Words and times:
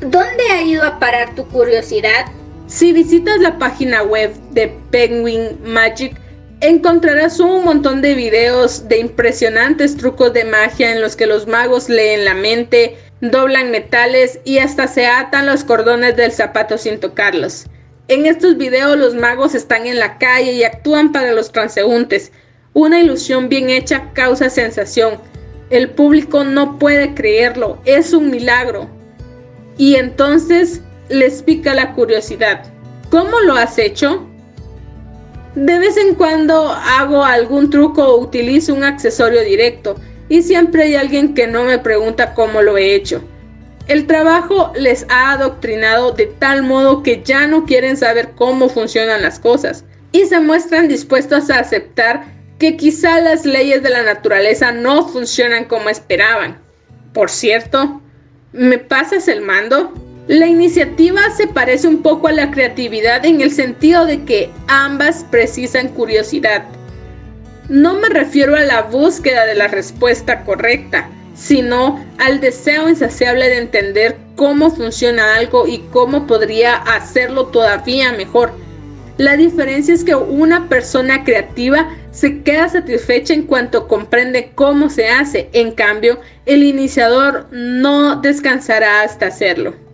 ¿Dónde 0.00 0.44
ha 0.52 0.62
ido 0.62 0.84
a 0.84 1.00
parar 1.00 1.34
tu 1.34 1.44
curiosidad? 1.48 2.26
Si 2.68 2.92
visitas 2.92 3.40
la 3.40 3.58
página 3.58 4.04
web 4.04 4.32
de 4.52 4.68
Penguin 4.92 5.58
Magic, 5.64 6.14
encontrarás 6.60 7.40
un 7.40 7.64
montón 7.64 8.00
de 8.00 8.14
videos 8.14 8.86
de 8.86 9.00
impresionantes 9.00 9.96
trucos 9.96 10.32
de 10.32 10.44
magia 10.44 10.92
en 10.92 11.00
los 11.00 11.16
que 11.16 11.26
los 11.26 11.48
magos 11.48 11.88
leen 11.88 12.24
la 12.24 12.34
mente, 12.34 12.96
doblan 13.20 13.72
metales 13.72 14.38
y 14.44 14.58
hasta 14.58 14.86
se 14.86 15.08
atan 15.08 15.46
los 15.46 15.64
cordones 15.64 16.16
del 16.16 16.30
zapato 16.30 16.78
sin 16.78 17.00
tocarlos. 17.00 17.66
En 18.06 18.24
estos 18.26 18.56
videos 18.56 18.96
los 18.96 19.16
magos 19.16 19.56
están 19.56 19.84
en 19.84 19.98
la 19.98 20.16
calle 20.18 20.52
y 20.52 20.62
actúan 20.62 21.10
para 21.10 21.32
los 21.32 21.50
transeúntes. 21.50 22.30
Una 22.72 23.00
ilusión 23.00 23.48
bien 23.48 23.68
hecha 23.68 24.12
causa 24.12 24.48
sensación. 24.48 25.18
El 25.70 25.90
público 25.90 26.44
no 26.44 26.78
puede 26.78 27.14
creerlo, 27.14 27.80
es 27.84 28.12
un 28.12 28.30
milagro. 28.30 28.96
Y 29.78 29.94
entonces 29.94 30.82
les 31.08 31.42
pica 31.42 31.74
la 31.74 31.94
curiosidad. 31.94 32.64
¿Cómo 33.10 33.40
lo 33.40 33.54
has 33.54 33.78
hecho? 33.78 34.26
De 35.54 35.78
vez 35.78 35.96
en 35.96 36.14
cuando 36.14 36.68
hago 36.70 37.24
algún 37.24 37.70
truco 37.70 38.04
o 38.04 38.20
utilizo 38.20 38.74
un 38.74 38.84
accesorio 38.84 39.42
directo 39.42 39.96
y 40.28 40.42
siempre 40.42 40.82
hay 40.82 40.94
alguien 40.94 41.34
que 41.34 41.46
no 41.46 41.64
me 41.64 41.78
pregunta 41.78 42.34
cómo 42.34 42.60
lo 42.60 42.76
he 42.76 42.94
hecho. 42.94 43.22
El 43.86 44.06
trabajo 44.06 44.72
les 44.76 45.06
ha 45.08 45.32
adoctrinado 45.32 46.12
de 46.12 46.26
tal 46.26 46.62
modo 46.62 47.02
que 47.02 47.22
ya 47.24 47.46
no 47.46 47.64
quieren 47.64 47.96
saber 47.96 48.32
cómo 48.36 48.68
funcionan 48.68 49.22
las 49.22 49.38
cosas 49.38 49.84
y 50.12 50.26
se 50.26 50.40
muestran 50.40 50.88
dispuestos 50.88 51.48
a 51.48 51.60
aceptar 51.60 52.24
que 52.58 52.76
quizá 52.76 53.20
las 53.20 53.46
leyes 53.46 53.82
de 53.82 53.90
la 53.90 54.02
naturaleza 54.02 54.72
no 54.72 55.08
funcionan 55.08 55.64
como 55.64 55.88
esperaban. 55.88 56.58
Por 57.14 57.30
cierto, 57.30 58.02
¿me 58.52 58.78
pasas 58.78 59.28
el 59.28 59.40
mando? 59.40 59.92
La 60.26 60.46
iniciativa 60.46 61.22
se 61.36 61.46
parece 61.46 61.88
un 61.88 62.02
poco 62.02 62.28
a 62.28 62.32
la 62.32 62.50
creatividad 62.50 63.24
en 63.24 63.40
el 63.40 63.50
sentido 63.50 64.04
de 64.04 64.24
que 64.24 64.50
ambas 64.66 65.24
precisan 65.30 65.88
curiosidad. 65.88 66.64
No 67.68 67.94
me 67.94 68.08
refiero 68.08 68.56
a 68.56 68.60
la 68.60 68.82
búsqueda 68.82 69.46
de 69.46 69.54
la 69.54 69.68
respuesta 69.68 70.44
correcta, 70.44 71.08
sino 71.34 72.04
al 72.18 72.40
deseo 72.40 72.88
insaciable 72.88 73.48
de 73.48 73.58
entender 73.58 74.16
cómo 74.36 74.70
funciona 74.70 75.36
algo 75.36 75.66
y 75.66 75.78
cómo 75.92 76.26
podría 76.26 76.76
hacerlo 76.76 77.46
todavía 77.46 78.12
mejor. 78.12 78.52
La 79.18 79.36
diferencia 79.36 79.94
es 79.94 80.04
que 80.04 80.14
una 80.14 80.68
persona 80.68 81.24
creativa 81.24 81.88
se 82.18 82.42
queda 82.42 82.68
satisfecha 82.68 83.32
en 83.32 83.44
cuanto 83.44 83.86
comprende 83.86 84.50
cómo 84.56 84.90
se 84.90 85.08
hace, 85.08 85.50
en 85.52 85.70
cambio, 85.70 86.18
el 86.46 86.64
iniciador 86.64 87.46
no 87.52 88.16
descansará 88.16 89.02
hasta 89.02 89.26
hacerlo. 89.26 89.87